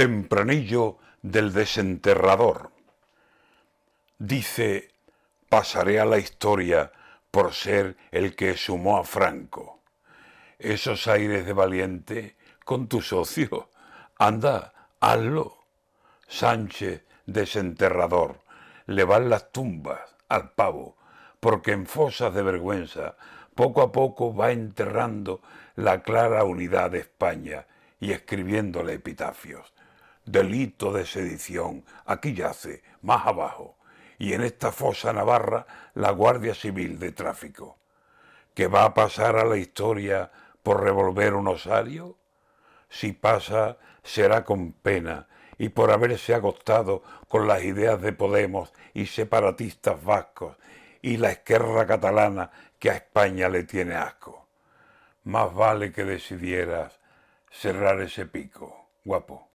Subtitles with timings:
[0.00, 2.70] Tempranillo del desenterrador.
[4.18, 4.94] Dice,
[5.50, 6.90] pasaré a la historia
[7.30, 9.82] por ser el que sumó a Franco.
[10.58, 13.68] Esos aires de valiente con tu socio.
[14.16, 15.66] Anda, hazlo.
[16.26, 18.40] Sánchez, desenterrador,
[18.86, 20.96] le van las tumbas al pavo,
[21.40, 23.16] porque en fosas de vergüenza
[23.54, 25.42] poco a poco va enterrando
[25.76, 27.66] la clara unidad de España
[28.00, 29.74] y escribiéndole epitafios
[30.24, 33.76] delito de sedición, aquí yace, más abajo,
[34.18, 37.78] y en esta fosa navarra la Guardia Civil de Tráfico,
[38.54, 40.30] que va a pasar a la historia
[40.62, 42.16] por revolver un osario.
[42.88, 45.28] Si pasa, será con pena
[45.58, 50.56] y por haberse agostado con las ideas de Podemos y separatistas vascos
[51.02, 54.48] y la esquerra catalana que a España le tiene asco.
[55.24, 56.98] Más vale que decidieras
[57.50, 59.48] cerrar ese pico, guapo.